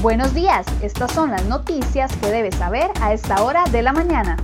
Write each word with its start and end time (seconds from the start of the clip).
Buenos 0.00 0.32
días, 0.32 0.64
estas 0.80 1.10
son 1.10 1.32
las 1.32 1.44
noticias 1.46 2.16
que 2.18 2.28
debes 2.28 2.54
saber 2.54 2.88
a 3.00 3.12
esta 3.12 3.42
hora 3.42 3.64
de 3.72 3.82
la 3.82 3.92
mañana. 3.92 4.36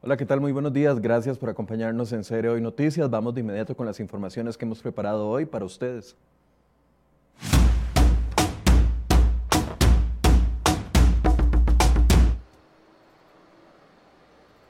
Hola, 0.00 0.16
¿qué 0.16 0.24
tal? 0.24 0.40
Muy 0.40 0.52
buenos 0.52 0.72
días. 0.72 1.00
Gracias 1.00 1.38
por 1.38 1.50
acompañarnos 1.50 2.12
en 2.12 2.22
Serio 2.22 2.52
Hoy 2.52 2.60
Noticias. 2.60 3.10
Vamos 3.10 3.34
de 3.34 3.40
inmediato 3.40 3.76
con 3.76 3.84
las 3.84 3.98
informaciones 3.98 4.56
que 4.56 4.64
hemos 4.64 4.80
preparado 4.80 5.28
hoy 5.28 5.44
para 5.44 5.64
ustedes. 5.64 6.14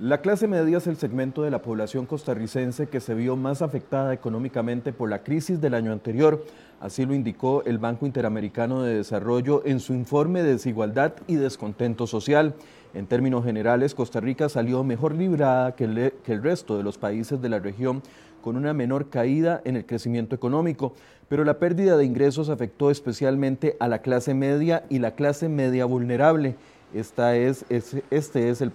La 0.00 0.22
clase 0.22 0.48
media 0.48 0.78
es 0.78 0.86
el 0.86 0.96
segmento 0.96 1.42
de 1.42 1.50
la 1.50 1.60
población 1.60 2.06
costarricense 2.06 2.86
que 2.88 3.00
se 3.00 3.12
vio 3.12 3.36
más 3.36 3.60
afectada 3.60 4.14
económicamente 4.14 4.94
por 4.94 5.10
la 5.10 5.22
crisis 5.22 5.60
del 5.60 5.74
año 5.74 5.92
anterior. 5.92 6.42
Así 6.80 7.04
lo 7.04 7.12
indicó 7.12 7.62
el 7.66 7.76
Banco 7.76 8.06
Interamericano 8.06 8.82
de 8.82 8.94
Desarrollo 8.94 9.60
en 9.66 9.78
su 9.78 9.92
informe 9.92 10.42
de 10.42 10.52
desigualdad 10.52 11.12
y 11.26 11.34
descontento 11.34 12.06
social. 12.06 12.54
En 12.94 13.08
términos 13.08 13.44
generales, 13.44 13.94
Costa 13.94 14.20
Rica 14.20 14.48
salió 14.48 14.82
mejor 14.84 15.14
librada 15.14 15.76
que 15.76 15.84
el, 15.84 16.14
que 16.24 16.32
el 16.32 16.42
resto 16.42 16.78
de 16.78 16.82
los 16.82 16.96
países 16.96 17.42
de 17.42 17.50
la 17.50 17.58
región 17.58 18.02
con 18.40 18.56
una 18.56 18.72
menor 18.72 19.10
caída 19.10 19.60
en 19.66 19.76
el 19.76 19.84
crecimiento 19.84 20.34
económico, 20.34 20.94
pero 21.28 21.44
la 21.44 21.58
pérdida 21.58 21.98
de 21.98 22.06
ingresos 22.06 22.48
afectó 22.48 22.90
especialmente 22.90 23.76
a 23.78 23.86
la 23.86 24.00
clase 24.00 24.32
media 24.32 24.82
y 24.88 24.98
la 24.98 25.10
clase 25.10 25.50
media 25.50 25.84
vulnerable. 25.84 26.56
Esta 26.94 27.36
es, 27.36 27.64
este 27.68 28.50
es 28.50 28.60
el, 28.60 28.72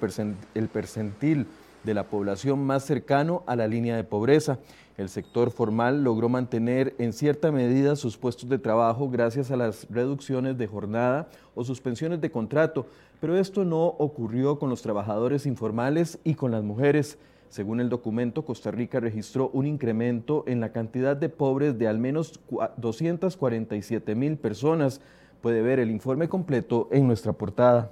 el 0.53 0.67
percentil 0.67 1.47
de 1.83 1.93
la 1.93 2.07
población 2.07 2.65
más 2.65 2.83
cercano 2.83 3.43
a 3.45 3.55
la 3.55 3.67
línea 3.67 3.95
de 3.95 4.03
pobreza. 4.03 4.59
El 4.97 5.09
sector 5.09 5.51
formal 5.51 6.03
logró 6.03 6.29
mantener 6.29 6.95
en 6.97 7.11
cierta 7.11 7.51
medida 7.51 7.97
sus 7.97 8.17
puestos 8.17 8.49
de 8.49 8.57
trabajo 8.57 9.09
gracias 9.09 9.51
a 9.51 9.57
las 9.57 9.85
reducciones 9.89 10.57
de 10.57 10.67
jornada 10.67 11.27
o 11.53 11.65
suspensiones 11.65 12.21
de 12.21 12.31
contrato, 12.31 12.87
pero 13.19 13.37
esto 13.37 13.65
no 13.65 13.85
ocurrió 13.85 14.57
con 14.57 14.69
los 14.69 14.81
trabajadores 14.81 15.45
informales 15.45 16.19
y 16.23 16.35
con 16.35 16.51
las 16.51 16.63
mujeres. 16.63 17.17
Según 17.49 17.81
el 17.81 17.89
documento, 17.89 18.45
Costa 18.45 18.71
Rica 18.71 18.99
registró 18.99 19.49
un 19.53 19.65
incremento 19.65 20.43
en 20.47 20.61
la 20.61 20.71
cantidad 20.71 21.15
de 21.15 21.29
pobres 21.29 21.77
de 21.77 21.87
al 21.87 21.99
menos 21.99 22.39
247 22.77 24.15
mil 24.15 24.37
personas. 24.37 25.01
Puede 25.41 25.61
ver 25.61 25.79
el 25.79 25.91
informe 25.91 26.29
completo 26.29 26.87
en 26.91 27.05
nuestra 27.05 27.33
portada. 27.33 27.91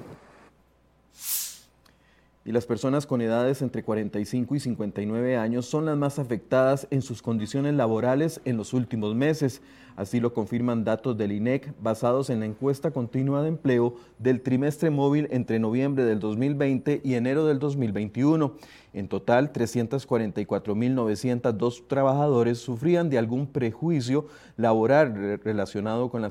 y 2.43 2.51
las 2.51 2.65
personas 2.65 3.05
con 3.05 3.21
edades 3.21 3.61
entre 3.61 3.83
45 3.83 4.55
y 4.55 4.59
59 4.59 5.37
años 5.37 5.67
son 5.67 5.85
las 5.85 5.97
más 5.97 6.17
afectadas 6.17 6.87
en 6.89 7.03
sus 7.03 7.21
condiciones 7.21 7.75
laborales 7.75 8.41
en 8.45 8.57
los 8.57 8.73
últimos 8.73 9.13
meses. 9.13 9.61
Así 9.95 10.19
lo 10.19 10.33
confirman 10.33 10.83
datos 10.83 11.15
del 11.17 11.33
INEC 11.33 11.71
basados 11.79 12.31
en 12.31 12.39
la 12.39 12.47
encuesta 12.47 12.89
continua 12.91 13.43
de 13.43 13.49
empleo 13.49 13.97
del 14.17 14.41
trimestre 14.41 14.89
móvil 14.89 15.27
entre 15.31 15.59
noviembre 15.59 16.03
del 16.05 16.19
2020 16.19 17.01
y 17.03 17.13
enero 17.13 17.45
del 17.45 17.59
2021. 17.59 18.55
En 18.93 19.07
total, 19.07 19.53
344.902 19.53 21.87
trabajadores 21.87 22.57
sufrían 22.57 23.09
de 23.09 23.17
algún 23.17 23.47
prejuicio 23.47 24.27
laboral 24.57 25.39
relacionado 25.43 26.09
con, 26.09 26.21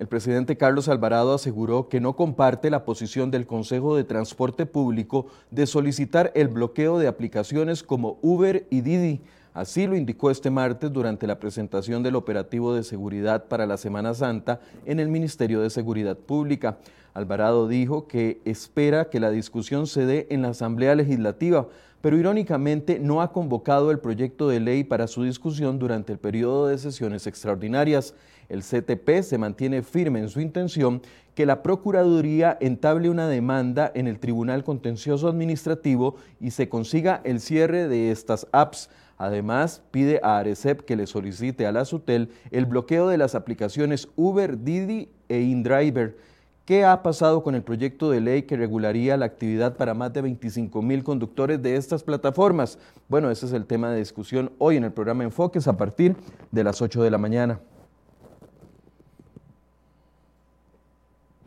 El 0.00 0.08
presidente 0.08 0.56
Carlos 0.56 0.88
Alvarado 0.88 1.34
aseguró 1.34 1.90
que 1.90 2.00
no 2.00 2.16
comparte 2.16 2.70
la 2.70 2.86
posición 2.86 3.30
del 3.30 3.46
Consejo 3.46 3.96
de 3.96 4.04
Transporte 4.04 4.64
Público 4.64 5.26
de 5.50 5.66
solicitar 5.66 6.32
el 6.34 6.48
bloqueo 6.48 6.98
de 6.98 7.06
aplicaciones 7.06 7.82
como 7.82 8.18
Uber 8.22 8.66
y 8.70 8.80
Didi. 8.80 9.20
Así 9.60 9.86
lo 9.86 9.94
indicó 9.94 10.30
este 10.30 10.48
martes 10.48 10.90
durante 10.90 11.26
la 11.26 11.38
presentación 11.38 12.02
del 12.02 12.16
operativo 12.16 12.74
de 12.74 12.82
seguridad 12.82 13.44
para 13.44 13.66
la 13.66 13.76
Semana 13.76 14.14
Santa 14.14 14.58
en 14.86 15.00
el 15.00 15.08
Ministerio 15.08 15.60
de 15.60 15.68
Seguridad 15.68 16.16
Pública. 16.16 16.78
Alvarado 17.12 17.68
dijo 17.68 18.08
que 18.08 18.40
espera 18.46 19.10
que 19.10 19.20
la 19.20 19.30
discusión 19.30 19.86
se 19.86 20.06
dé 20.06 20.26
en 20.30 20.40
la 20.40 20.48
Asamblea 20.48 20.94
Legislativa, 20.94 21.68
pero 22.00 22.16
irónicamente 22.16 22.98
no 23.00 23.20
ha 23.20 23.34
convocado 23.34 23.90
el 23.90 23.98
proyecto 23.98 24.48
de 24.48 24.60
ley 24.60 24.82
para 24.82 25.06
su 25.06 25.24
discusión 25.24 25.78
durante 25.78 26.14
el 26.14 26.18
periodo 26.18 26.68
de 26.68 26.78
sesiones 26.78 27.26
extraordinarias. 27.26 28.14
El 28.48 28.62
CTP 28.62 29.20
se 29.22 29.36
mantiene 29.36 29.82
firme 29.82 30.20
en 30.20 30.30
su 30.30 30.40
intención 30.40 31.02
que 31.34 31.44
la 31.44 31.62
Procuraduría 31.62 32.56
entable 32.62 33.10
una 33.10 33.28
demanda 33.28 33.92
en 33.94 34.06
el 34.06 34.20
Tribunal 34.20 34.64
Contencioso 34.64 35.28
Administrativo 35.28 36.16
y 36.40 36.52
se 36.52 36.70
consiga 36.70 37.20
el 37.24 37.40
cierre 37.40 37.88
de 37.88 38.10
estas 38.10 38.46
apps. 38.52 38.88
Además, 39.20 39.82
pide 39.90 40.18
a 40.22 40.38
Arecep 40.38 40.80
que 40.80 40.96
le 40.96 41.06
solicite 41.06 41.66
a 41.66 41.72
la 41.72 41.84
SUTEL 41.84 42.30
el 42.50 42.64
bloqueo 42.64 43.06
de 43.06 43.18
las 43.18 43.34
aplicaciones 43.34 44.08
Uber, 44.16 44.64
Didi 44.64 45.10
e 45.28 45.42
InDriver. 45.42 46.16
¿Qué 46.64 46.86
ha 46.86 47.02
pasado 47.02 47.42
con 47.42 47.54
el 47.54 47.62
proyecto 47.62 48.10
de 48.10 48.22
ley 48.22 48.44
que 48.44 48.56
regularía 48.56 49.18
la 49.18 49.26
actividad 49.26 49.76
para 49.76 49.92
más 49.92 50.10
de 50.14 50.22
25 50.22 50.80
mil 50.80 51.04
conductores 51.04 51.60
de 51.60 51.76
estas 51.76 52.02
plataformas? 52.02 52.78
Bueno, 53.10 53.30
ese 53.30 53.44
es 53.44 53.52
el 53.52 53.66
tema 53.66 53.90
de 53.90 53.98
discusión 53.98 54.52
hoy 54.56 54.78
en 54.78 54.84
el 54.84 54.92
programa 54.92 55.22
Enfoques 55.22 55.68
a 55.68 55.76
partir 55.76 56.16
de 56.50 56.64
las 56.64 56.80
8 56.80 57.02
de 57.02 57.10
la 57.10 57.18
mañana. 57.18 57.60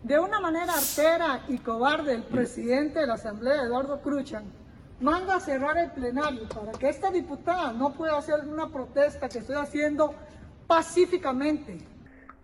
De 0.03 0.19
una 0.19 0.39
manera 0.39 0.73
artera 0.75 1.41
y 1.47 1.57
cobarde, 1.57 2.13
el 2.13 2.21
presidente 2.21 2.99
de 2.99 3.07
la 3.07 3.15
Asamblea, 3.15 3.63
Eduardo 3.63 3.99
Cruchan, 3.99 4.43
manda 5.03 5.35
a 5.35 5.39
cerrar 5.41 5.77
el 5.77 5.91
plenario 5.91 6.47
para 6.47 6.71
que 6.71 6.87
esta 6.87 7.11
diputada 7.11 7.73
no 7.73 7.93
pueda 7.93 8.17
hacer 8.17 8.47
una 8.47 8.69
protesta 8.69 9.27
que 9.27 9.39
estoy 9.39 9.57
haciendo 9.57 10.15
pacíficamente. 10.65 11.77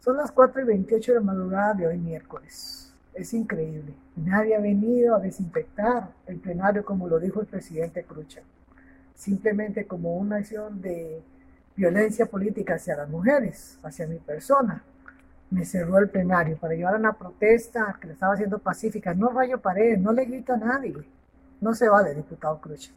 Son 0.01 0.17
las 0.17 0.29
4 0.31 0.63
y 0.63 0.65
28 0.65 1.13
de 1.13 1.19
la 1.19 1.23
madrugada 1.23 1.73
de 1.73 1.87
hoy 1.87 1.97
miércoles. 1.97 2.93
Es 3.13 3.33
increíble. 3.33 3.93
Nadie 4.17 4.57
ha 4.57 4.59
venido 4.59 5.15
a 5.15 5.19
desinfectar 5.19 6.09
el 6.27 6.39
plenario 6.39 6.83
como 6.83 7.07
lo 7.07 7.17
dijo 7.17 7.39
el 7.39 7.47
presidente 7.47 8.03
Cruchan. 8.03 8.43
Simplemente 9.15 9.87
como 9.87 10.17
una 10.17 10.37
acción 10.37 10.81
de 10.81 11.23
violencia 11.77 12.25
política 12.25 12.75
hacia 12.75 12.97
las 12.97 13.09
mujeres, 13.09 13.79
hacia 13.83 14.05
mi 14.05 14.17
persona 14.17 14.83
me 15.49 15.65
cerró 15.65 15.97
el 15.97 16.09
plenario 16.09 16.57
para 16.57 16.75
llevar 16.75 16.95
una 16.95 17.13
protesta 17.13 17.97
que 17.99 18.07
le 18.07 18.13
estaba 18.13 18.33
haciendo 18.33 18.59
pacífica. 18.59 19.13
No 19.13 19.29
rayo 19.29 19.59
pared, 19.59 19.97
no 19.97 20.11
le 20.11 20.25
grito 20.25 20.53
a 20.53 20.57
nadie. 20.57 20.93
No 21.61 21.73
se 21.73 21.89
vale, 21.89 22.15
diputado 22.15 22.59
Cruz. 22.61 22.91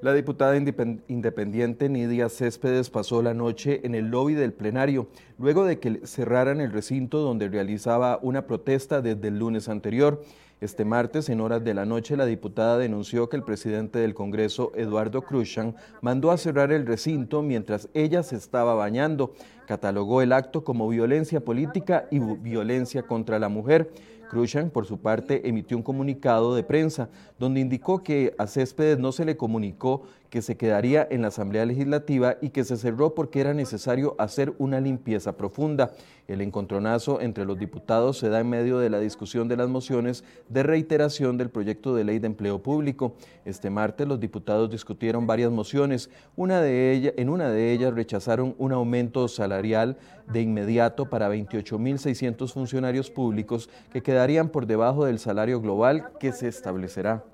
La 0.00 0.14
diputada 0.14 0.56
independiente 0.56 1.90
Nidia 1.90 2.30
Céspedes 2.30 2.88
pasó 2.88 3.20
la 3.20 3.34
noche 3.34 3.82
en 3.84 3.94
el 3.94 4.06
lobby 4.06 4.32
del 4.32 4.54
plenario, 4.54 5.08
luego 5.38 5.66
de 5.66 5.78
que 5.78 6.06
cerraran 6.06 6.62
el 6.62 6.72
recinto 6.72 7.18
donde 7.18 7.50
realizaba 7.50 8.18
una 8.22 8.46
protesta 8.46 9.02
desde 9.02 9.28
el 9.28 9.38
lunes 9.38 9.68
anterior. 9.68 10.22
Este 10.62 10.86
martes, 10.86 11.28
en 11.28 11.42
horas 11.42 11.64
de 11.64 11.74
la 11.74 11.84
noche, 11.84 12.16
la 12.16 12.24
diputada 12.24 12.78
denunció 12.78 13.28
que 13.28 13.36
el 13.36 13.42
presidente 13.42 13.98
del 13.98 14.14
Congreso, 14.14 14.72
Eduardo 14.74 15.20
Cruzan, 15.20 15.76
mandó 16.00 16.30
a 16.30 16.38
cerrar 16.38 16.72
el 16.72 16.86
recinto 16.86 17.42
mientras 17.42 17.90
ella 17.92 18.22
se 18.22 18.36
estaba 18.36 18.74
bañando. 18.74 19.34
Catalogó 19.70 20.20
el 20.20 20.32
acto 20.32 20.64
como 20.64 20.88
violencia 20.88 21.44
política 21.44 22.08
y 22.10 22.18
violencia 22.18 23.04
contra 23.04 23.38
la 23.38 23.48
mujer. 23.48 23.92
Cruzan, 24.28 24.70
por 24.70 24.84
su 24.84 24.98
parte, 24.98 25.48
emitió 25.48 25.76
un 25.76 25.84
comunicado 25.84 26.56
de 26.56 26.64
prensa 26.64 27.08
donde 27.38 27.60
indicó 27.60 28.02
que 28.02 28.34
a 28.36 28.48
Céspedes 28.48 28.98
no 28.98 29.12
se 29.12 29.24
le 29.24 29.36
comunicó 29.36 30.02
que 30.28 30.42
se 30.42 30.56
quedaría 30.56 31.06
en 31.10 31.22
la 31.22 31.28
Asamblea 31.28 31.66
Legislativa 31.66 32.36
y 32.40 32.50
que 32.50 32.62
se 32.62 32.76
cerró 32.76 33.16
porque 33.16 33.40
era 33.40 33.52
necesario 33.52 34.14
hacer 34.18 34.54
una 34.58 34.80
limpieza 34.80 35.36
profunda. 35.36 35.90
El 36.28 36.40
encontronazo 36.40 37.20
entre 37.20 37.44
los 37.44 37.58
diputados 37.58 38.18
se 38.18 38.28
da 38.28 38.38
en 38.38 38.48
medio 38.48 38.78
de 38.78 38.90
la 38.90 39.00
discusión 39.00 39.48
de 39.48 39.56
las 39.56 39.68
mociones 39.68 40.22
de 40.48 40.62
reiteración 40.62 41.36
del 41.36 41.50
proyecto 41.50 41.96
de 41.96 42.04
ley 42.04 42.20
de 42.20 42.28
empleo 42.28 42.62
público. 42.62 43.16
Este 43.44 43.70
martes 43.70 44.06
los 44.06 44.20
diputados 44.20 44.70
discutieron 44.70 45.26
varias 45.26 45.50
mociones. 45.50 46.08
Una 46.36 46.60
de 46.60 46.92
ellas, 46.92 47.14
en 47.16 47.28
una 47.28 47.50
de 47.50 47.72
ellas 47.72 47.92
rechazaron 47.92 48.54
un 48.58 48.70
aumento 48.70 49.26
salarial 49.26 49.59
de 49.62 50.40
inmediato 50.40 51.10
para 51.10 51.28
28.600 51.28 52.52
funcionarios 52.52 53.10
públicos 53.10 53.68
que 53.92 54.02
quedarían 54.02 54.48
por 54.48 54.66
debajo 54.66 55.04
del 55.04 55.18
salario 55.18 55.60
global 55.60 56.12
que 56.18 56.32
se 56.32 56.48
establecerá. 56.48 57.24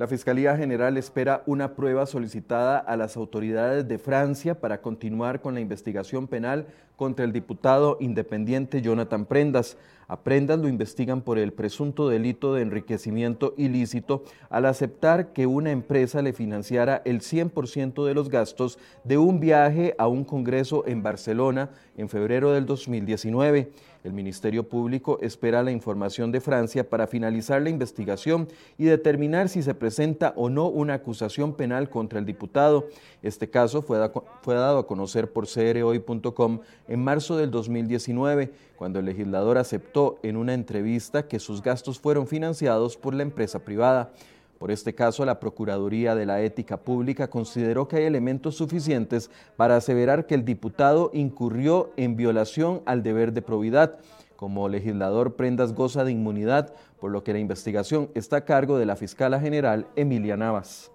La 0.00 0.06
Fiscalía 0.06 0.56
General 0.56 0.96
espera 0.96 1.42
una 1.44 1.74
prueba 1.74 2.06
solicitada 2.06 2.78
a 2.78 2.96
las 2.96 3.18
autoridades 3.18 3.86
de 3.86 3.98
Francia 3.98 4.58
para 4.58 4.80
continuar 4.80 5.42
con 5.42 5.52
la 5.52 5.60
investigación 5.60 6.26
penal 6.26 6.68
contra 6.96 7.26
el 7.26 7.34
diputado 7.34 7.98
independiente 8.00 8.80
Jonathan 8.80 9.26
Prendas. 9.26 9.76
A 10.08 10.20
Prendas 10.22 10.58
lo 10.58 10.68
investigan 10.68 11.20
por 11.20 11.38
el 11.38 11.52
presunto 11.52 12.08
delito 12.08 12.54
de 12.54 12.62
enriquecimiento 12.62 13.52
ilícito 13.58 14.24
al 14.48 14.64
aceptar 14.64 15.34
que 15.34 15.46
una 15.46 15.70
empresa 15.70 16.22
le 16.22 16.32
financiara 16.32 17.02
el 17.04 17.20
100% 17.20 18.02
de 18.06 18.14
los 18.14 18.30
gastos 18.30 18.78
de 19.04 19.18
un 19.18 19.38
viaje 19.38 19.94
a 19.98 20.08
un 20.08 20.24
congreso 20.24 20.82
en 20.86 21.02
Barcelona 21.02 21.68
en 21.98 22.08
febrero 22.08 22.52
del 22.52 22.64
2019. 22.64 23.70
El 24.02 24.14
Ministerio 24.14 24.66
Público 24.66 25.18
espera 25.20 25.62
la 25.62 25.72
información 25.72 26.32
de 26.32 26.40
Francia 26.40 26.88
para 26.88 27.06
finalizar 27.06 27.60
la 27.60 27.68
investigación 27.68 28.48
y 28.78 28.84
determinar 28.84 29.50
si 29.50 29.62
se 29.62 29.74
presenta 29.74 30.32
o 30.36 30.48
no 30.48 30.68
una 30.68 30.94
acusación 30.94 31.54
penal 31.54 31.90
contra 31.90 32.18
el 32.18 32.24
diputado. 32.24 32.88
Este 33.22 33.50
caso 33.50 33.82
fue, 33.82 33.98
dado 33.98 34.78
a 34.78 34.86
conocer 34.86 35.30
por 35.30 35.46
crhoy.com 35.46 36.60
en 36.88 37.04
marzo 37.04 37.36
del 37.36 37.50
2019, 37.50 38.50
cuando 38.76 39.00
el 39.00 39.04
legislador 39.04 39.58
aceptó 39.58 40.18
en 40.22 40.38
una 40.38 40.54
entrevista 40.54 41.28
que 41.28 41.38
sus 41.38 41.62
gastos 41.62 42.00
fueron 42.00 42.26
financiados 42.26 42.96
por 42.96 43.14
la 43.14 43.22
empresa 43.22 43.58
privada. 43.58 44.12
Por 44.60 44.70
este 44.70 44.94
caso, 44.94 45.24
la 45.24 45.40
Procuraduría 45.40 46.14
de 46.14 46.26
la 46.26 46.42
Ética 46.42 46.76
Pública 46.76 47.30
consideró 47.30 47.88
que 47.88 47.96
hay 47.96 48.04
elementos 48.04 48.56
suficientes 48.56 49.30
para 49.56 49.76
aseverar 49.76 50.26
que 50.26 50.34
el 50.34 50.44
diputado 50.44 51.10
incurrió 51.14 51.94
en 51.96 52.14
violación 52.14 52.82
al 52.84 53.02
deber 53.02 53.32
de 53.32 53.40
probidad. 53.40 54.00
Como 54.36 54.68
legislador, 54.68 55.34
Prendas 55.34 55.72
goza 55.72 56.04
de 56.04 56.12
inmunidad, 56.12 56.74
por 57.00 57.10
lo 57.10 57.24
que 57.24 57.32
la 57.32 57.38
investigación 57.38 58.10
está 58.14 58.36
a 58.36 58.44
cargo 58.44 58.76
de 58.76 58.84
la 58.84 58.96
fiscala 58.96 59.40
general 59.40 59.86
Emilia 59.96 60.36
Navas. 60.36 60.90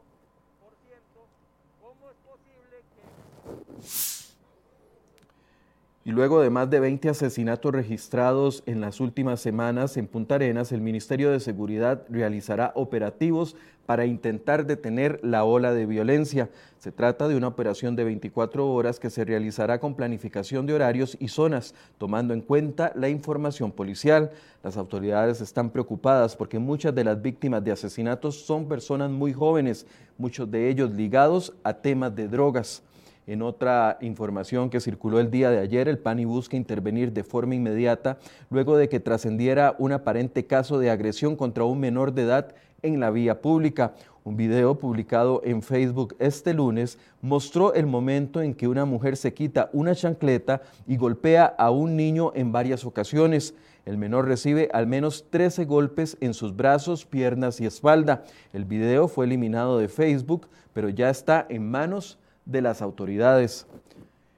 Y 6.08 6.12
luego 6.12 6.40
de 6.40 6.52
más 6.52 6.70
de 6.70 6.80
20 6.80 7.10
asesinatos 7.10 7.74
registrados 7.74 8.62
en 8.68 8.80
las 8.80 9.00
últimas 9.00 9.40
semanas 9.42 9.98
en 9.98 10.06
Punta 10.06 10.36
Arenas, 10.36 10.72
el 10.72 10.82
Ministerio 10.82 11.32
de 11.32 11.40
Seguridad 11.40 12.04
realizará 12.10 12.72
operativos 12.76 13.56
para 13.88 14.06
intentar 14.06 14.68
detener 14.68 15.20
la 15.24 15.46
ola 15.46 15.74
de 15.74 15.88
violencia. 15.88 16.52
Se 16.78 16.92
trata 16.92 17.28
de 17.28 17.36
una 17.36 17.48
operación 17.48 17.96
de 17.96 18.04
24 18.04 18.72
horas 18.72 19.00
que 19.00 19.10
se 19.10 19.26
realizará 19.26 19.80
con 19.80 19.96
planificación 19.96 20.68
de 20.68 20.76
horarios 20.76 21.18
y 21.20 21.30
zonas, 21.30 21.74
tomando 21.98 22.36
en 22.36 22.42
cuenta 22.42 22.92
la 22.94 23.10
información 23.10 23.72
policial. 23.72 24.30
Las 24.62 24.78
autoridades 24.78 25.42
están 25.42 25.72
preocupadas 25.72 26.36
porque 26.36 26.60
muchas 26.60 26.94
de 26.94 27.04
las 27.04 27.20
víctimas 27.20 27.64
de 27.64 27.72
asesinatos 27.72 28.46
son 28.46 28.68
personas 28.68 29.10
muy 29.10 29.34
jóvenes, 29.34 29.88
muchos 30.20 30.52
de 30.52 30.70
ellos 30.70 30.92
ligados 30.92 31.52
a 31.64 31.74
temas 31.74 32.16
de 32.16 32.28
drogas. 32.28 32.84
En 33.28 33.42
otra 33.42 33.98
información 34.02 34.70
que 34.70 34.80
circuló 34.80 35.20
el 35.20 35.32
día 35.32 35.50
de 35.50 35.58
ayer, 35.58 35.88
el 35.88 35.98
PANI 35.98 36.26
busca 36.26 36.58
intervenir 36.58 37.12
de 37.12 37.24
forma 37.24 37.56
inmediata 37.56 38.20
luego 38.52 38.78
de 38.78 38.88
que 38.88 39.00
trascendiera 39.00 39.76
un 39.80 39.94
aparente 39.94 40.46
caso 40.46 40.78
de 40.78 40.92
agresión 40.92 41.36
contra 41.36 41.64
un 41.64 41.80
menor 41.80 42.14
de 42.14 42.22
edad 42.22 42.54
en 42.84 43.00
la 43.00 43.10
vía 43.10 43.42
pública. 43.42 43.96
Un 44.24 44.38
video 44.38 44.78
publicado 44.78 45.42
en 45.44 45.64
Facebook 45.64 46.16
este 46.20 46.54
lunes 46.54 47.00
mostró 47.22 47.74
el 47.74 47.88
momento 47.88 48.44
en 48.44 48.54
que 48.54 48.68
una 48.68 48.86
mujer 48.86 49.18
se 49.18 49.34
quita 49.34 49.72
una 49.74 49.96
chancleta 49.96 50.62
y 50.86 50.98
golpea 50.98 51.46
a 51.46 51.72
un 51.72 51.96
niño 51.96 52.32
en 52.36 52.52
varias 52.52 52.86
ocasiones. 52.86 53.56
El 53.86 53.98
menor 53.98 54.28
recibe 54.28 54.70
al 54.72 54.86
menos 54.86 55.26
13 55.32 55.66
golpes 55.66 56.16
en 56.22 56.36
sus 56.36 56.56
brazos, 56.56 57.06
piernas 57.06 57.60
y 57.60 57.66
espalda. 57.66 58.24
El 58.54 58.66
video 58.66 59.08
fue 59.08 59.26
eliminado 59.26 59.80
de 59.80 59.88
Facebook, 59.88 60.48
pero 60.74 60.90
ya 60.90 61.10
está 61.10 61.48
en 61.50 61.70
manos 61.70 62.20
de 62.46 62.62
las 62.62 62.82
autoridades. 62.82 63.68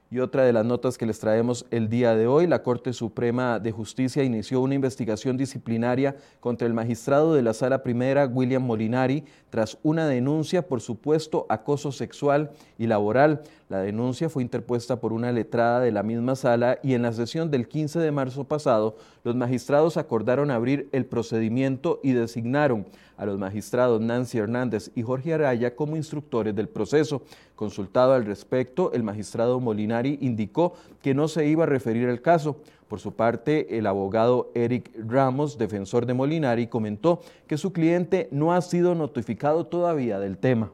Y 0.10 0.20
otra 0.20 0.46
de 0.46 0.54
las 0.54 0.66
notas 0.66 0.98
que 0.98 1.06
les 1.06 1.20
traemos 1.20 1.66
el 1.70 1.90
día 1.90 2.16
de 2.16 2.28
hoy, 2.28 2.48
la 2.48 2.64
Corte 2.64 2.94
Suprema 2.94 3.60
de 3.60 3.74
Justicia 3.74 4.24
inició 4.24 4.62
una 4.62 4.74
investigación 4.74 5.36
disciplinaria 5.36 6.16
contra 6.40 6.66
el 6.66 6.74
magistrado 6.74 7.34
de 7.34 7.42
la 7.42 7.54
Sala 7.54 7.84
Primera, 7.84 8.26
William 8.26 8.64
Molinari, 8.64 9.26
tras 9.50 9.78
una 9.84 10.08
denuncia 10.08 10.66
por 10.66 10.80
supuesto 10.80 11.46
acoso 11.50 11.92
sexual 11.92 12.52
y 12.78 12.88
laboral. 12.88 13.42
La 13.68 13.80
denuncia 13.80 14.30
fue 14.30 14.44
interpuesta 14.44 15.02
por 15.02 15.12
una 15.12 15.34
letrada 15.34 15.82
de 15.82 15.92
la 15.92 16.04
misma 16.04 16.38
sala 16.38 16.80
y 16.82 16.94
en 16.94 17.02
la 17.02 17.12
sesión 17.12 17.52
del 17.52 17.68
15 17.68 18.00
de 18.00 18.12
marzo 18.14 18.46
pasado, 18.46 18.96
los 19.28 19.36
magistrados 19.36 19.98
acordaron 19.98 20.52
abrir 20.52 20.88
el 20.94 21.06
procedimiento 21.06 22.00
y 22.02 22.14
designaron 22.14 22.86
a 23.18 23.26
los 23.26 23.38
magistrados 23.38 24.00
Nancy 24.00 24.38
Hernández 24.38 24.90
y 24.96 25.02
Jorge 25.02 25.34
Araya 25.34 25.76
como 25.76 25.98
instructores 25.98 26.56
del 26.56 26.70
proceso. 26.70 27.24
Consultado 27.54 28.14
al 28.14 28.24
respecto, 28.24 28.94
el 28.94 29.04
magistrado 29.04 29.60
Molinari 29.60 30.18
indicó 30.22 30.76
que 31.02 31.14
no 31.14 31.28
se 31.28 31.46
iba 31.46 31.66
a 31.66 31.68
referir 31.68 32.08
al 32.08 32.22
caso. 32.22 32.62
Por 32.88 33.02
su 33.02 33.16
parte, 33.16 33.78
el 33.78 33.88
abogado 33.88 34.50
Eric 34.56 34.92
Ramos, 34.98 35.58
defensor 35.58 36.06
de 36.06 36.14
Molinari, 36.14 36.68
comentó 36.68 37.20
que 37.48 37.58
su 37.58 37.74
cliente 37.74 38.30
no 38.32 38.54
ha 38.54 38.62
sido 38.62 38.96
notificado 38.96 39.66
todavía 39.66 40.20
del 40.20 40.38
tema. 40.38 40.72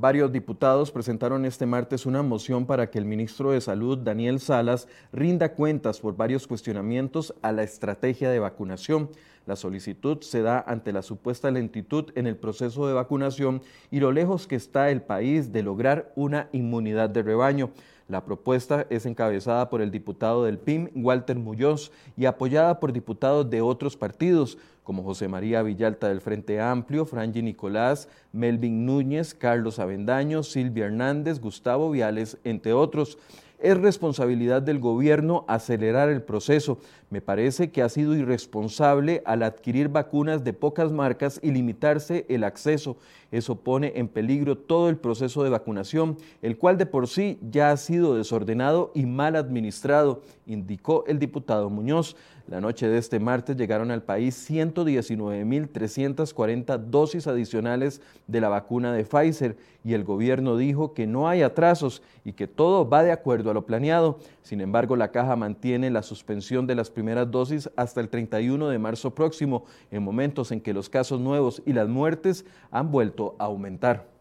Varios 0.00 0.30
diputados 0.30 0.92
presentaron 0.92 1.44
este 1.44 1.66
martes 1.66 2.06
una 2.06 2.22
moción 2.22 2.66
para 2.66 2.88
que 2.88 2.98
el 3.00 3.04
ministro 3.04 3.50
de 3.50 3.60
Salud, 3.60 3.98
Daniel 3.98 4.38
Salas, 4.38 4.86
rinda 5.12 5.54
cuentas 5.54 5.98
por 5.98 6.16
varios 6.16 6.46
cuestionamientos 6.46 7.34
a 7.42 7.50
la 7.50 7.64
estrategia 7.64 8.30
de 8.30 8.38
vacunación. 8.38 9.10
La 9.44 9.56
solicitud 9.56 10.20
se 10.20 10.42
da 10.42 10.60
ante 10.64 10.92
la 10.92 11.02
supuesta 11.02 11.50
lentitud 11.50 12.12
en 12.14 12.28
el 12.28 12.36
proceso 12.36 12.86
de 12.86 12.94
vacunación 12.94 13.60
y 13.90 13.98
lo 13.98 14.12
lejos 14.12 14.46
que 14.46 14.54
está 14.54 14.88
el 14.90 15.02
país 15.02 15.52
de 15.52 15.64
lograr 15.64 16.12
una 16.14 16.48
inmunidad 16.52 17.10
de 17.10 17.24
rebaño. 17.24 17.70
La 18.06 18.24
propuesta 18.24 18.86
es 18.90 19.04
encabezada 19.04 19.68
por 19.68 19.82
el 19.82 19.90
diputado 19.90 20.44
del 20.44 20.58
PIM, 20.58 20.90
Walter 20.94 21.36
Muñoz, 21.36 21.90
y 22.16 22.26
apoyada 22.26 22.78
por 22.78 22.92
diputados 22.92 23.50
de 23.50 23.62
otros 23.62 23.96
partidos, 23.96 24.58
como 24.88 25.02
José 25.02 25.28
María 25.28 25.60
Villalta 25.60 26.08
del 26.08 26.22
Frente 26.22 26.62
Amplio, 26.62 27.04
Franji 27.04 27.42
Nicolás, 27.42 28.08
Melvin 28.32 28.86
Núñez, 28.86 29.34
Carlos 29.34 29.78
Avendaño, 29.80 30.42
Silvia 30.42 30.86
Hernández, 30.86 31.40
Gustavo 31.40 31.90
Viales, 31.90 32.38
entre 32.42 32.72
otros. 32.72 33.18
Es 33.58 33.76
responsabilidad 33.76 34.62
del 34.62 34.78
gobierno 34.78 35.44
acelerar 35.46 36.08
el 36.08 36.22
proceso. 36.22 36.78
Me 37.10 37.20
parece 37.20 37.70
que 37.70 37.82
ha 37.82 37.90
sido 37.90 38.14
irresponsable 38.14 39.20
al 39.26 39.42
adquirir 39.42 39.88
vacunas 39.88 40.42
de 40.42 40.54
pocas 40.54 40.90
marcas 40.90 41.38
y 41.42 41.50
limitarse 41.50 42.24
el 42.30 42.44
acceso. 42.44 42.96
Eso 43.30 43.56
pone 43.56 43.92
en 43.96 44.08
peligro 44.08 44.56
todo 44.56 44.88
el 44.88 44.96
proceso 44.96 45.42
de 45.42 45.50
vacunación, 45.50 46.16
el 46.40 46.56
cual 46.56 46.78
de 46.78 46.86
por 46.86 47.08
sí 47.08 47.38
ya 47.50 47.72
ha 47.72 47.76
sido 47.76 48.14
desordenado 48.14 48.90
y 48.94 49.04
mal 49.04 49.36
administrado, 49.36 50.22
indicó 50.46 51.04
el 51.08 51.18
diputado 51.18 51.68
Muñoz. 51.68 52.16
La 52.48 52.60
noche 52.62 52.88
de 52.88 52.96
este 52.96 53.20
martes 53.20 53.58
llegaron 53.58 53.90
al 53.90 54.02
país 54.02 54.50
119.340 54.50 56.78
dosis 56.78 57.26
adicionales 57.26 58.00
de 58.26 58.40
la 58.40 58.48
vacuna 58.48 58.94
de 58.94 59.04
Pfizer 59.04 59.58
y 59.84 59.92
el 59.92 60.02
gobierno 60.02 60.56
dijo 60.56 60.94
que 60.94 61.06
no 61.06 61.28
hay 61.28 61.42
atrasos 61.42 62.02
y 62.24 62.32
que 62.32 62.46
todo 62.46 62.88
va 62.88 63.02
de 63.02 63.12
acuerdo 63.12 63.50
a 63.50 63.54
lo 63.54 63.66
planeado. 63.66 64.18
Sin 64.42 64.62
embargo, 64.62 64.96
la 64.96 65.10
caja 65.10 65.36
mantiene 65.36 65.90
la 65.90 66.02
suspensión 66.02 66.66
de 66.66 66.74
las 66.74 66.88
primeras 66.88 67.30
dosis 67.30 67.68
hasta 67.76 68.00
el 68.00 68.08
31 68.08 68.70
de 68.70 68.78
marzo 68.78 69.14
próximo, 69.14 69.66
en 69.90 70.02
momentos 70.02 70.50
en 70.50 70.62
que 70.62 70.72
los 70.72 70.88
casos 70.88 71.20
nuevos 71.20 71.62
y 71.66 71.74
las 71.74 71.86
muertes 71.86 72.46
han 72.70 72.90
vuelto 72.90 73.36
a 73.38 73.44
aumentar. 73.44 74.17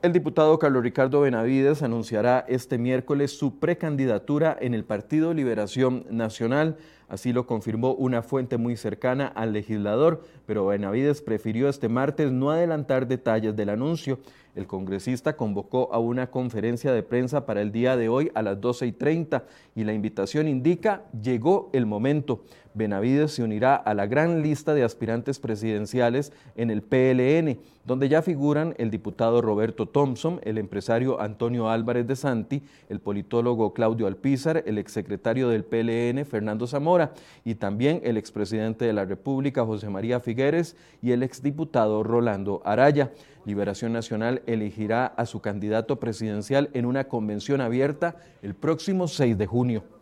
El 0.00 0.12
diputado 0.12 0.60
Carlos 0.60 0.84
Ricardo 0.84 1.22
Benavides 1.22 1.82
anunciará 1.82 2.44
este 2.46 2.78
miércoles 2.78 3.36
su 3.36 3.58
precandidatura 3.58 4.56
en 4.60 4.72
el 4.74 4.84
Partido 4.84 5.34
Liberación 5.34 6.06
Nacional. 6.08 6.76
Así 7.08 7.32
lo 7.32 7.46
confirmó 7.46 7.94
una 7.94 8.22
fuente 8.22 8.58
muy 8.58 8.76
cercana 8.76 9.26
al 9.26 9.54
legislador, 9.54 10.22
pero 10.44 10.66
Benavides 10.66 11.22
prefirió 11.22 11.68
este 11.68 11.88
martes 11.88 12.30
no 12.32 12.50
adelantar 12.50 13.08
detalles 13.08 13.56
del 13.56 13.70
anuncio. 13.70 14.18
El 14.54 14.66
congresista 14.66 15.36
convocó 15.36 15.88
a 15.92 16.00
una 16.00 16.30
conferencia 16.30 16.92
de 16.92 17.02
prensa 17.02 17.46
para 17.46 17.62
el 17.62 17.70
día 17.70 17.96
de 17.96 18.08
hoy 18.08 18.30
a 18.34 18.42
las 18.42 18.60
12 18.60 18.88
y 18.88 18.92
30 18.92 19.44
y 19.76 19.84
la 19.84 19.92
invitación 19.92 20.48
indica 20.48 21.04
llegó 21.22 21.70
el 21.72 21.86
momento. 21.86 22.42
Benavides 22.74 23.32
se 23.32 23.42
unirá 23.42 23.76
a 23.76 23.94
la 23.94 24.06
gran 24.06 24.42
lista 24.42 24.74
de 24.74 24.82
aspirantes 24.82 25.38
presidenciales 25.38 26.32
en 26.56 26.70
el 26.70 26.82
PLN, 26.82 27.60
donde 27.84 28.08
ya 28.08 28.20
figuran 28.20 28.74
el 28.78 28.90
diputado 28.90 29.40
Roberto 29.40 29.86
Thompson, 29.86 30.40
el 30.42 30.58
empresario 30.58 31.20
Antonio 31.20 31.70
Álvarez 31.70 32.06
de 32.06 32.16
Santi, 32.16 32.62
el 32.88 33.00
politólogo 33.00 33.72
Claudio 33.72 34.06
Alpizar, 34.06 34.62
el 34.66 34.78
exsecretario 34.78 35.48
del 35.48 35.64
PLN 35.64 36.24
Fernando 36.24 36.66
Zamora 36.66 36.97
y 37.44 37.54
también 37.56 38.00
el 38.04 38.16
expresidente 38.16 38.84
de 38.84 38.92
la 38.92 39.04
República 39.04 39.64
José 39.64 39.88
María 39.88 40.20
Figueres 40.20 40.76
y 41.02 41.12
el 41.12 41.22
exdiputado 41.22 42.02
Rolando 42.02 42.62
Araya. 42.64 43.12
Liberación 43.44 43.92
Nacional 43.92 44.42
elegirá 44.46 45.06
a 45.06 45.26
su 45.26 45.40
candidato 45.40 45.98
presidencial 45.98 46.70
en 46.74 46.86
una 46.86 47.04
convención 47.04 47.60
abierta 47.60 48.16
el 48.42 48.54
próximo 48.54 49.08
6 49.08 49.38
de 49.38 49.46
junio. 49.46 49.97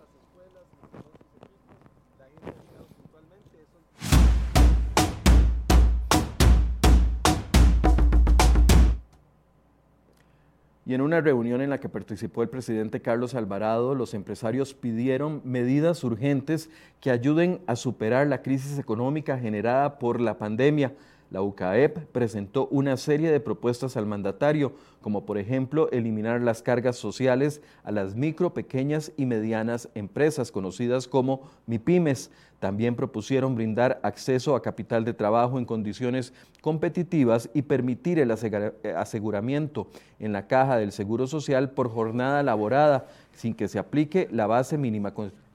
Y 10.87 10.95
en 10.95 11.01
una 11.01 11.21
reunión 11.21 11.61
en 11.63 11.71
la 11.71 11.81
que 11.81 11.89
participó 11.89 12.45
el 12.45 12.49
presidente 12.49 13.03
Carlos 13.03 13.35
Alvarado, 13.35 13.97
los 13.97 14.15
empresarios 14.15 14.73
pidieron 14.73 15.43
medidas 15.45 16.05
urgentes 16.05 16.71
que 17.01 17.11
ayuden 17.11 17.61
a 17.67 17.75
superar 17.75 18.29
la 18.29 18.41
crisis 18.41 18.79
económica 18.79 19.37
generada 19.37 19.99
por 19.99 20.21
la 20.21 20.39
pandemia. 20.39 20.93
La 21.31 21.43
UCAEP 21.43 21.99
presentó 22.13 22.69
una 22.69 22.97
serie 22.97 23.33
de 23.33 23.41
propuestas 23.41 23.97
al 23.97 24.07
mandatario, 24.07 24.73
como 25.01 25.27
por 25.27 25.39
ejemplo 25.39 25.91
eliminar 25.91 26.41
las 26.41 26.63
cargas 26.63 26.97
sociales 26.97 27.61
a 27.83 27.91
las 27.91 28.15
micro, 28.15 28.55
pequeñas 28.55 29.13
y 29.17 29.27
medianas 29.27 29.89
empresas 29.95 30.53
conocidas 30.53 31.09
como 31.09 31.51
MIPIMES. 31.67 32.31
También 32.61 32.95
propusieron 32.95 33.55
brindar 33.55 34.01
acceso 34.03 34.55
a 34.55 34.63
capital 34.63 35.05
de 35.05 35.15
trabajo 35.15 35.59
en 35.59 35.65
condiciones 35.65 36.33
competitivas 36.61 37.51
y 37.53 37.63
permitir 37.63 38.19
el 38.19 38.31
aseguramiento 38.31 39.89
en 40.19 40.33
la 40.33 40.47
caja 40.47 40.79
del 40.79 40.93
Seguro 40.93 41.27
Social 41.27 41.71
por 41.71 41.91
jornada 41.91 42.43
laborada 42.43 43.09
sin 43.35 43.53
que 43.53 43.69
se 43.69 43.79
aplique 43.79 44.29
la 44.31 44.47
base 44.47 44.79
mínima 44.79 45.13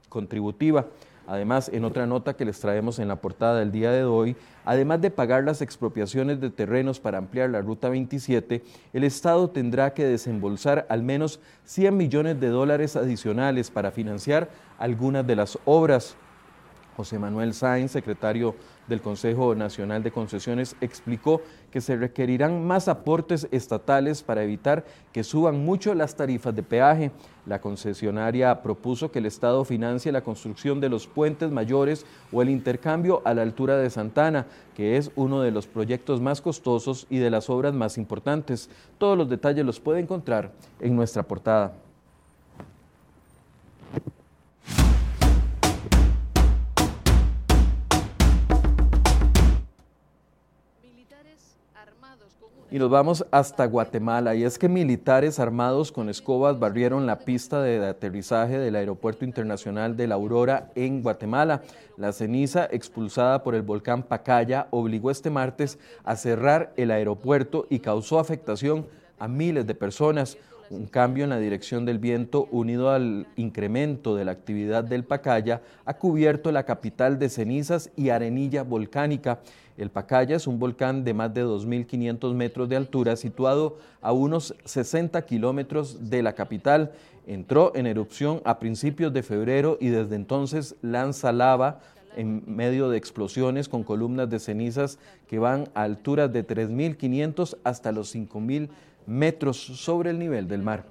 contributiva. 0.08 0.86
Además, 1.26 1.70
en 1.72 1.84
otra 1.84 2.06
nota 2.06 2.34
que 2.34 2.44
les 2.44 2.58
traemos 2.58 2.98
en 2.98 3.08
la 3.08 3.16
portada 3.16 3.58
del 3.60 3.70
día 3.70 3.92
de 3.92 4.04
hoy, 4.04 4.36
además 4.64 5.00
de 5.00 5.10
pagar 5.10 5.44
las 5.44 5.62
expropiaciones 5.62 6.40
de 6.40 6.50
terrenos 6.50 7.00
para 7.00 7.18
ampliar 7.18 7.50
la 7.50 7.60
Ruta 7.60 7.88
27, 7.88 8.62
el 8.92 9.04
Estado 9.04 9.48
tendrá 9.50 9.94
que 9.94 10.04
desembolsar 10.04 10.86
al 10.88 11.02
menos 11.02 11.40
100 11.64 11.96
millones 11.96 12.40
de 12.40 12.48
dólares 12.48 12.96
adicionales 12.96 13.70
para 13.70 13.92
financiar 13.92 14.50
algunas 14.78 15.26
de 15.26 15.36
las 15.36 15.58
obras. 15.64 16.16
José 16.96 17.18
Manuel 17.18 17.54
Sáenz, 17.54 17.92
secretario 17.92 18.54
del 18.88 19.00
Consejo 19.00 19.54
Nacional 19.54 20.02
de 20.02 20.10
Concesiones, 20.10 20.76
explicó 20.80 21.40
que 21.70 21.80
se 21.80 21.96
requerirán 21.96 22.66
más 22.66 22.88
aportes 22.88 23.48
estatales 23.50 24.22
para 24.22 24.42
evitar 24.42 24.84
que 25.12 25.24
suban 25.24 25.64
mucho 25.64 25.94
las 25.94 26.16
tarifas 26.16 26.54
de 26.54 26.62
peaje. 26.62 27.10
La 27.46 27.60
concesionaria 27.60 28.62
propuso 28.62 29.10
que 29.10 29.18
el 29.18 29.26
Estado 29.26 29.64
financie 29.64 30.12
la 30.12 30.22
construcción 30.22 30.80
de 30.80 30.88
los 30.88 31.06
puentes 31.06 31.50
mayores 31.50 32.06
o 32.32 32.42
el 32.42 32.50
intercambio 32.50 33.22
a 33.24 33.34
la 33.34 33.42
altura 33.42 33.76
de 33.76 33.90
Santana, 33.90 34.46
que 34.74 34.96
es 34.96 35.10
uno 35.16 35.42
de 35.42 35.50
los 35.50 35.66
proyectos 35.66 36.20
más 36.20 36.40
costosos 36.40 37.06
y 37.10 37.18
de 37.18 37.30
las 37.30 37.50
obras 37.50 37.74
más 37.74 37.98
importantes. 37.98 38.70
Todos 38.98 39.16
los 39.16 39.28
detalles 39.28 39.64
los 39.64 39.80
puede 39.80 40.00
encontrar 40.00 40.52
en 40.80 40.94
nuestra 40.96 41.22
portada. 41.22 41.74
Y 52.72 52.78
nos 52.78 52.88
vamos 52.88 53.26
hasta 53.30 53.66
Guatemala. 53.66 54.34
Y 54.34 54.44
es 54.44 54.58
que 54.58 54.66
militares 54.66 55.38
armados 55.38 55.92
con 55.92 56.08
escobas 56.08 56.58
barrieron 56.58 57.04
la 57.04 57.18
pista 57.18 57.60
de 57.60 57.86
aterrizaje 57.86 58.58
del 58.58 58.76
Aeropuerto 58.76 59.26
Internacional 59.26 59.94
de 59.94 60.06
la 60.06 60.14
Aurora 60.14 60.70
en 60.74 61.02
Guatemala. 61.02 61.60
La 61.98 62.12
ceniza 62.12 62.66
expulsada 62.70 63.42
por 63.42 63.54
el 63.54 63.60
volcán 63.60 64.02
Pacaya 64.02 64.68
obligó 64.70 65.10
este 65.10 65.28
martes 65.28 65.78
a 66.02 66.16
cerrar 66.16 66.72
el 66.78 66.92
aeropuerto 66.92 67.66
y 67.68 67.80
causó 67.80 68.18
afectación 68.18 68.86
a 69.18 69.28
miles 69.28 69.66
de 69.66 69.74
personas. 69.74 70.38
Un 70.70 70.86
cambio 70.86 71.24
en 71.24 71.30
la 71.30 71.38
dirección 71.38 71.84
del 71.84 71.98
viento 71.98 72.48
unido 72.50 72.88
al 72.88 73.26
incremento 73.36 74.16
de 74.16 74.24
la 74.24 74.32
actividad 74.32 74.82
del 74.82 75.04
Pacaya 75.04 75.60
ha 75.84 75.98
cubierto 75.98 76.50
la 76.50 76.64
capital 76.64 77.18
de 77.18 77.28
cenizas 77.28 77.90
y 77.96 78.08
arenilla 78.08 78.62
volcánica. 78.62 79.40
El 79.76 79.90
Pacaya 79.90 80.36
es 80.36 80.46
un 80.46 80.58
volcán 80.58 81.04
de 81.04 81.14
más 81.14 81.32
de 81.32 81.44
2.500 81.44 82.34
metros 82.34 82.68
de 82.68 82.76
altura 82.76 83.16
situado 83.16 83.78
a 84.00 84.12
unos 84.12 84.54
60 84.64 85.20
kilómetros 85.22 86.10
de 86.10 86.22
la 86.22 86.34
capital. 86.34 86.92
Entró 87.26 87.72
en 87.74 87.86
erupción 87.86 88.42
a 88.44 88.58
principios 88.58 89.12
de 89.12 89.22
febrero 89.22 89.78
y 89.80 89.88
desde 89.88 90.16
entonces 90.16 90.76
lanza 90.82 91.32
lava 91.32 91.80
en 92.16 92.42
medio 92.46 92.90
de 92.90 92.98
explosiones 92.98 93.68
con 93.68 93.84
columnas 93.84 94.28
de 94.28 94.38
cenizas 94.38 94.98
que 95.28 95.38
van 95.38 95.68
a 95.74 95.82
alturas 95.82 96.32
de 96.32 96.46
3.500 96.46 97.56
hasta 97.64 97.92
los 97.92 98.14
5.000 98.14 98.68
metros 99.06 99.56
sobre 99.56 100.10
el 100.10 100.18
nivel 100.18 100.48
del 100.48 100.62
mar. 100.62 100.84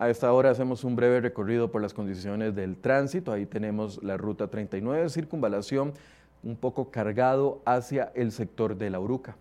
A 0.00 0.10
esta 0.10 0.32
hora 0.32 0.50
hacemos 0.50 0.82
un 0.82 0.96
breve 0.96 1.20
recorrido 1.20 1.70
por 1.70 1.80
las 1.80 1.94
condiciones 1.94 2.56
del 2.56 2.76
tránsito. 2.76 3.30
Ahí 3.30 3.46
tenemos 3.46 4.02
la 4.02 4.16
ruta 4.16 4.48
39, 4.48 5.08
circunvalación, 5.10 5.92
un 6.42 6.56
poco 6.56 6.90
cargado 6.90 7.60
hacia 7.64 8.10
el 8.16 8.32
sector 8.32 8.76
de 8.76 8.90
la 8.90 8.98
Uruca 8.98 9.36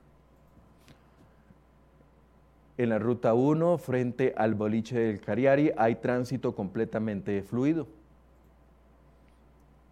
en 2.79 2.87
la 2.87 2.97
ruta 2.97 3.33
1 3.33 3.77
frente 3.77 4.33
al 4.37 4.55
boliche 4.55 4.97
del 4.97 5.19
Cariari 5.19 5.73
hay 5.75 5.95
tránsito 5.95 6.55
completamente 6.55 7.43
fluido. 7.43 7.87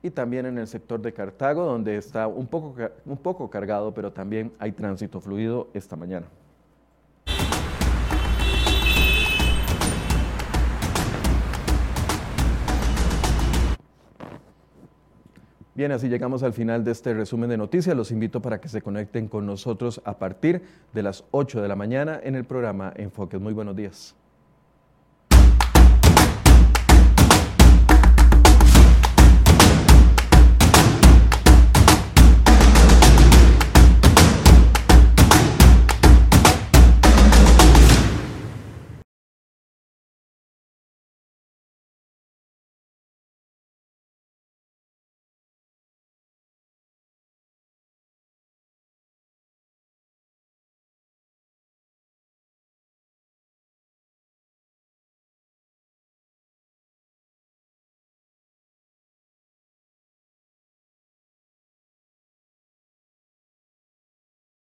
Y 0.02 0.10
también 0.10 0.46
en 0.46 0.58
el 0.58 0.68
sector 0.68 1.02
de 1.02 1.12
Cartago, 1.12 1.66
donde 1.66 1.98
está 1.98 2.28
un 2.28 2.48
poco, 2.48 2.76
un 3.06 3.18
poco 3.18 3.50
cargado, 3.50 3.94
pero 3.94 4.14
también 4.14 4.54
hay 4.58 4.72
tránsito 4.72 5.20
fluido 5.20 5.68
esta 5.74 5.98
mañana. 5.98 6.28
Bien, 15.78 15.92
así 15.92 16.10
llegamos 16.10 16.42
al 16.42 16.54
final 16.54 16.84
de 16.84 16.90
este 16.90 17.14
resumen 17.14 17.52
de 17.52 17.58
noticias. 17.58 17.96
Los 17.96 18.10
invito 18.10 18.42
para 18.42 18.60
que 18.60 18.68
se 18.68 18.82
conecten 18.82 19.28
con 19.28 19.46
nosotros 19.46 20.02
a 20.06 20.18
partir 20.18 20.64
de 20.92 21.04
las 21.04 21.24
8 21.30 21.62
de 21.62 21.68
la 21.68 21.76
mañana 21.76 22.20
en 22.24 22.34
el 22.34 22.46
programa 22.46 22.92
Enfoques. 22.96 23.40
Muy 23.40 23.54
buenos 23.54 23.76
días. 23.76 24.17